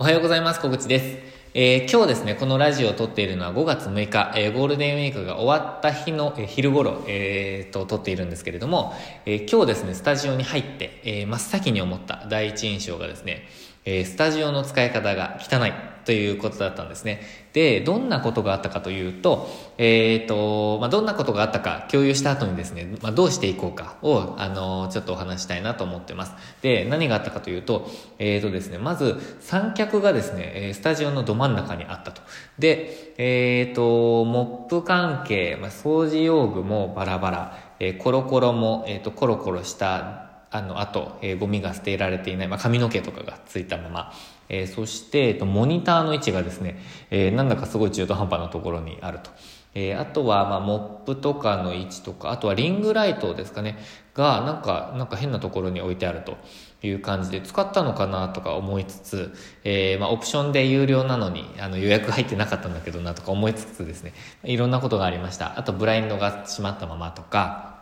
[0.00, 0.60] おはようございます。
[0.60, 1.18] 小口です。
[1.54, 8.94] えー、今日ですね、このラジオを撮っているのは5月6日、えー、ゴールデンウィークが終わった日の、えー、昼頃、えー、と、撮っているんですけれども、
[9.26, 13.48] え今日ですね、スタジオに入って、え真っ先に思った第一印象がですね、
[13.88, 15.72] えスタジオの使い方が汚い
[16.08, 17.20] ということだったんですね。
[17.52, 19.46] で、どんなことがあったかというと、
[19.76, 26.32] えっ、ー、と、まあ、どんなことがあったか共有した後にですね、まあ、どうしていこうかを、あの、ちょっとお話したいなと思ってます。
[26.62, 32.22] で、何があったかというと、えっ、ー、とですね、まず三脚がですね、スタジオのど真ん中にあったと。
[32.58, 44.12] で、えっ、ー、と、モップ関係、まあ、掃除用具もバラバラ、えコロコロも、えっ、と、コロコロしたあの、あと、えー、ゴミが捨てられていない、まあ、髪の毛とかがついたまま、
[44.48, 46.78] えー、そして、えっと、モニターの位置がですね、
[47.10, 49.30] えー、なんだかすごい中途半端なところにあると。
[49.74, 53.78] えー、あとは、まあ、モップとかの位置とか、あとはリングライトですかね、
[54.14, 56.36] が、なんか、なんか変なところに置いてあると
[56.82, 65.58] いう感じで、使ったのかなとか思いつつ、えー、まあ、オプションで有料なのに、あの、予約入ってなかったんだけどなとか思いつつですね、いろんなことがありました。
[65.58, 67.77] あと、ブラインドが閉まったままとか、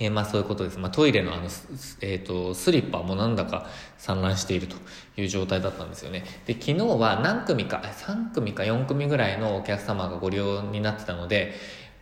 [0.00, 0.78] えー、まあそういうことです。
[0.78, 3.66] まあトイレのあの、えっ、ー、と、スリッパもなんだか
[3.98, 4.76] 散乱していると
[5.18, 6.24] いう状態だったんですよね。
[6.46, 11.52] で、昨日は何組か、3組か4組ぐらいのお客様がご利用になってたので、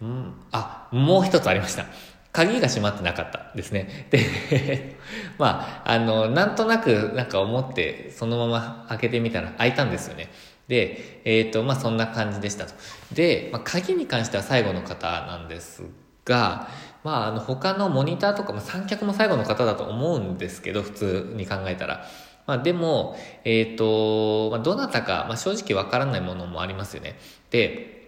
[0.00, 1.86] うん、あ、もう一つありました。
[2.30, 4.06] 鍵が閉まってなかったですね。
[4.10, 4.96] で、
[5.38, 10.30] まあ、あの、なんとなくなんか思って、そのまま開けてみたら開いたんですよね。
[10.68, 12.74] で、えっ、ー、と、まあそんな感じでしたと。
[13.12, 15.82] で、まあ鍵に関しては最後の方なんです
[16.28, 16.68] が、
[17.02, 22.04] まあ、あの、他のモニターとか、まあ、三脚も最後の方だと思うんですけど、普通に考えたら。
[22.46, 27.18] まあ、でも、えっ、ー、と、まあ、どなたか、まあ、正直わからないものもありますよね。
[27.50, 27.98] で、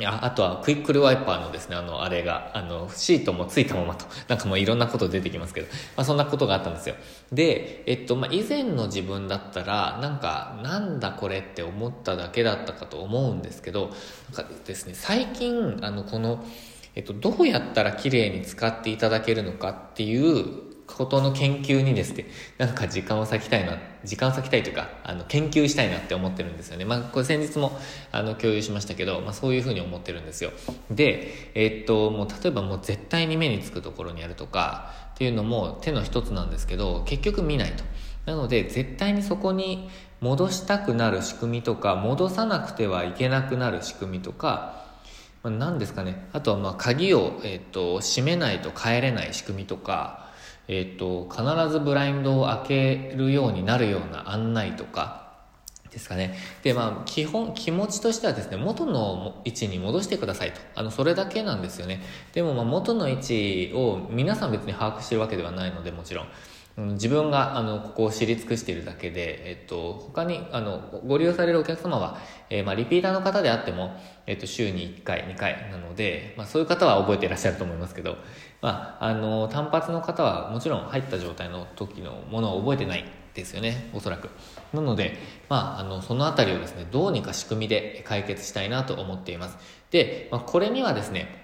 [0.00, 6.94] ああとはクイックルワイパーのですね、あの、あれが、あの、シートもついたままと、なんかもういろんなこと出てきますけど、まあそんなことがあったんですよ。
[7.30, 13.90] で、えっと、まあ以前の自分だったら、なんか、なんだこれって思っただけだったかと思うんですけど、
[14.34, 16.42] なんかですね、最近、あの、この、
[16.94, 22.26] えっと、どうやったら綺麗に使っていただけるのかっていうことの研究にですね、
[22.58, 26.84] なんか時間を割きたいな、時間を割きたいというか、あの、研究したいなって思ってるんですよね。
[26.84, 27.78] まあ、これ先日も、
[28.10, 30.50] あの、共有しましたけど、まあ、そういうふうに思ってるんですよ。
[30.90, 37.84] で、えっと、もう、例えばもう絶対に目につくところにあるとか、っていうのも手の一つなんですけど、結局見ないと。
[38.26, 39.88] なので、絶対にそこに
[40.20, 44.81] 戻したくなる仕組みとか、戻さなくてはいけなくなる仕組みとか、
[45.42, 50.30] まあ、何ですかねあとはまあ鍵を、えーと、閉めないと帰れない仕組みとか、
[50.68, 55.22] えーと、必ずブラインドを開けるようになるような案内とか
[55.92, 56.34] ですかね。
[56.62, 60.60] で、まあ、基本、気持ちとしてはですね、元の位置に戻してくださいと。
[60.74, 62.00] あの、それだけなんですよね。
[62.32, 66.26] でも、まあ、元の位置を皆さん別に把握してるわけではないので、もちろん。
[66.76, 72.18] 自分があのここを知り尽くしているだけで、えっと、他にあのご利用されるお客様は、
[72.48, 73.94] えー、まあ、リピーターの方であっても、
[74.26, 78.16] えっと、週に1回2回なので、まあ、そういう方は覚えていらっしゃると思いますけど、
[78.62, 84.30] まあ、あの単発の方はもちろん入った状態の時のものを覚えてないですよねおそらく。
[84.72, 85.18] なので、
[85.50, 89.58] まあ、あのその辺りをですねどうにか仕組みで解決したいなと思っています。
[89.90, 91.42] で、ま、これにはですね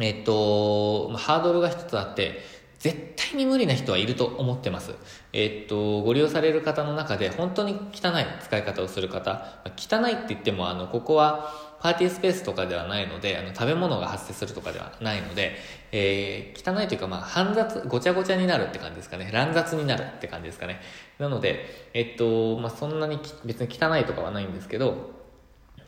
[0.00, 2.40] えっと、ハードルが一つあって、
[2.78, 4.94] 絶対に無理な人はいると思ってます。
[5.32, 15.56] えー、っと、ご利用される方の中で本当に汚い使い方をする方、汚いって言っても、あの、ここはパーティースペースとかではないので、あの、食べ物が発生するとかではないので、
[15.92, 19.30] えー、汚いというか、まあ、煩雑、ごちゃごちゃになるって感じですかね。
[19.32, 20.80] 乱雑になるって感じですかね。
[21.18, 25.23] なので、えっと、まあ、そんなに別に汚いとかはないんですけど、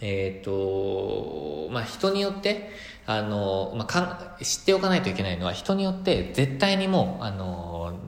[0.01, 2.71] えっ、ー、と、まあ、人によって、
[3.07, 7.99] あの、まあ、か知っておかないといけないのは、人によって絶対にもう、あの、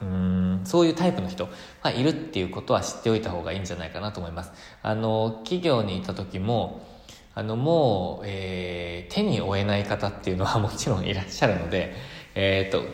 [0.00, 1.48] うん、そういうタイプの人
[1.82, 4.52] がいるっていうことは知っておいた方がいいんじゃないかなと思います。
[4.82, 6.86] あの、企業にいた時も、
[7.34, 11.94] あの、もう、えー、手に負えない方っていうのは もちろんいらっしゃるので、
[12.34, 12.84] えっ、ー、と、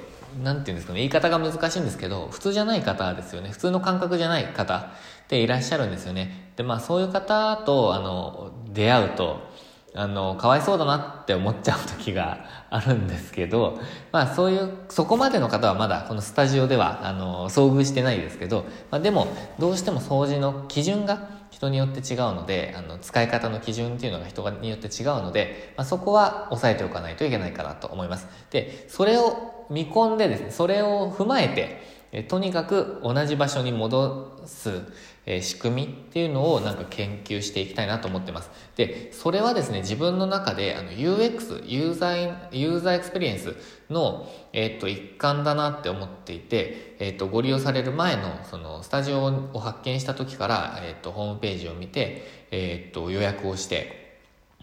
[0.43, 3.51] なんていうんですかね、言い方が難しいんですけど、普通じゃない方ですよね。
[3.51, 4.91] 普通の感覚じゃない方
[5.29, 6.53] ていらっしゃるんですよね。
[6.57, 9.53] で、まあそういう方と、あの、出会うと、
[9.97, 13.79] あの、かわいそうだなって思っちゃう時があるんですけど、
[14.11, 19.29] まあそういう、そこまでの方はまだこのスタジオでは、あの、遭遇してないですけど、まあでも、
[19.61, 28.27] どうしても掃除の基準が人によって違うので、あの、使い方の基準っていうのが人によって違うので、まあそこは押さえておかないといけないかなと思います。
[28.51, 34.83] で、それを見込んでですね、それを踏まえて、えとにかく同じ場所に戻す、
[35.27, 38.51] え、仕組みっていうのをなんか研究していきたいなと思ってます。
[38.77, 43.57] で、それはですね、自分の中であの UX、ユーザー、ユーザーエクスペリエンス
[43.91, 54.04] の、えっ、と、一環だなって思っていて、えっ、と、ご利用される前の、その、スタジオを発見した時から、えっ、と、ホームページを見て、えっ、と、予約をして、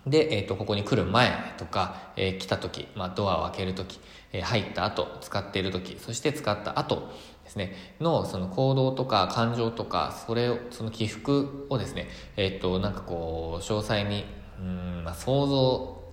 [0.07, 3.99] で、えっ、と、ここに来る前とか、え来た時、まあ、ドアを開ける時、
[4.33, 7.11] え入った後、使っている時、そして使った後、
[7.43, 14.25] ですね、のその行動とか感情とか、それを、その起伏をですね、えっ、と、なんかこう、詳細に、
[14.59, 15.57] うん、まあ、想像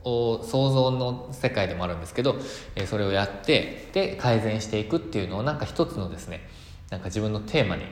[0.04, 2.36] を、想像の世界でもあるんですけど、
[2.76, 6.46] えそれをやって、で、改善していくっていうのをなんか一つのですね、
[6.90, 7.84] なんか自分のテーマに、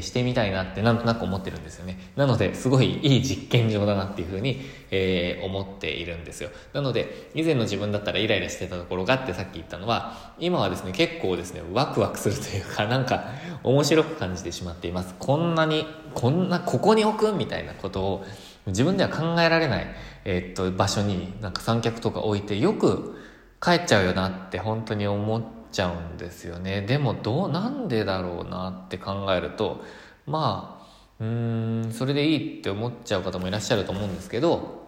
[0.00, 1.98] してみたいなってなんとなく思ってるんですよね。
[2.14, 4.60] なので、すごいいい実験場だなっていうふうに、
[4.92, 6.50] えー、思っているんですよ。
[6.72, 13.30] なので、以前の自分だったらイライラしてたところがってさっき言ったのは、今はですね、結構ですね、ワクワクするというか、なんか
[13.64, 15.16] 面白く感じてしまっています。
[15.18, 18.26] こんなに、こんな、ここに置くみたいなことを
[18.68, 19.86] 自分では考えられない、
[20.24, 23.16] えー、っと、場所になんか三脚とか置いてよく
[23.60, 29.84] 帰っちゃうよなって本当に思って、ちゃうんですよねでもどうなんでだろうなって考えると
[30.26, 34.80] まあうんそれでいいって思っちゃう方もいらっしゃると思うんですけど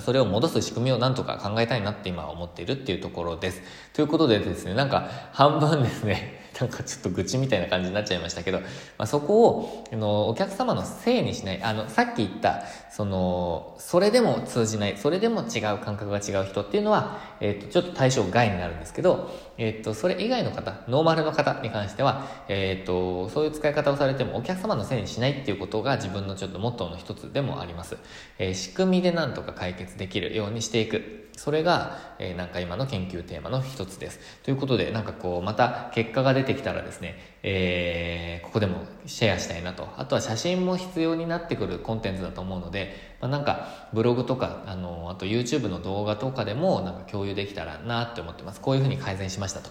[0.00, 3.62] それを戻す仕組みをなんとか考えたいなって今は思っているっていうところです。
[3.92, 8.66] ということでですね、なんか半分ですね、なんかちょっと愚痴みたいな感じになっちゃいましたけど、ま
[8.98, 27.96] あ、そこを、あの、お客様のせいにしない、あの、さっき言った、その、それでも通じない、それでも違う感覚が違う人っていうのは、えっ、ー、と、ちょっと対象外になるんですけど、えっ、ー、と、それ以外の方、ノーマルの方に関しては、えっ、ー、と、そういう使い方をされてもお客様のせいにしないっていうことが自分のちょっとモットーの一つでもあります。
[28.38, 31.22] え仕組みでなんとか解決できるようにしていく。
[31.36, 34.20] それが、えー、なんか今の研究テーマの一つです。
[34.42, 39.88] ということで、なんかこう、また結果が出出てきたらですね、えー、ここでもシェアしたいなと。
[39.96, 48.60] あとは写真も必要になってくるコンテンツだと思うので、まあ、なんかブログとか、あの、あと YouTube の動画とかでもなんか共有できたらなって思ってます。
[48.60, 49.70] こういうふうに改善しましたと。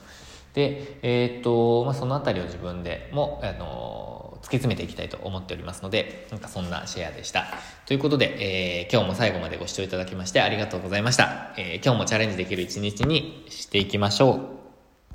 [0.53, 7.45] で、えー、っと、まあ、そのあたりを自分でも、あの突き詰めていきたいと思っておりますので、なんかそんなシェアでした。
[7.85, 11.53] ということで、えー、今日も最後までご視聴いただきましてありがとうございました。
[11.57, 14.60] えー、今日もチャレンジできる一日にしていきましょう。